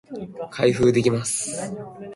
[0.49, 1.61] 開封できます